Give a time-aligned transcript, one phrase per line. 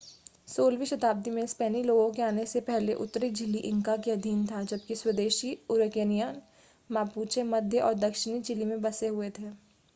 [0.47, 4.45] 16 वीं शताब्दी में स्पेनी लोगों के आने से पहले उत्तरी चिली इंका के अधीन
[4.45, 6.41] था जबकि स्वदेशी अरुकेनियन
[6.89, 9.49] मापुचे मध्य और दक्षिणी चिली में बसे हुए थे।